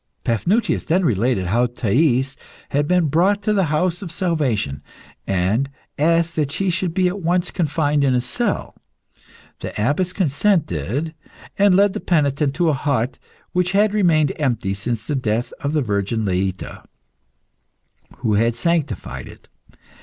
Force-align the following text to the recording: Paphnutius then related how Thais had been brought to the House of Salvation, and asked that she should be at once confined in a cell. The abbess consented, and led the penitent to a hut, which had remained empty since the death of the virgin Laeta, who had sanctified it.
Paphnutius 0.25 0.85
then 0.85 1.05
related 1.05 1.45
how 1.45 1.67
Thais 1.67 2.35
had 2.69 2.87
been 2.87 3.05
brought 3.05 3.43
to 3.43 3.53
the 3.53 3.65
House 3.65 4.01
of 4.01 4.11
Salvation, 4.11 4.81
and 5.27 5.69
asked 5.99 6.35
that 6.37 6.51
she 6.51 6.71
should 6.71 6.95
be 6.95 7.07
at 7.07 7.21
once 7.21 7.51
confined 7.51 8.03
in 8.03 8.15
a 8.15 8.19
cell. 8.19 8.75
The 9.59 9.69
abbess 9.79 10.11
consented, 10.11 11.13
and 11.55 11.75
led 11.75 11.93
the 11.93 11.99
penitent 11.99 12.55
to 12.55 12.69
a 12.69 12.73
hut, 12.73 13.19
which 13.51 13.73
had 13.73 13.93
remained 13.93 14.33
empty 14.37 14.73
since 14.73 15.05
the 15.05 15.13
death 15.13 15.53
of 15.59 15.71
the 15.71 15.83
virgin 15.83 16.25
Laeta, 16.25 16.83
who 18.25 18.33
had 18.33 18.55
sanctified 18.55 19.27
it. 19.27 19.49